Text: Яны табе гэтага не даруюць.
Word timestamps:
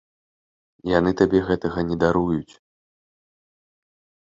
Яны 0.97 1.11
табе 1.21 1.39
гэтага 1.51 1.79
не 1.93 2.01
даруюць. 2.07 2.53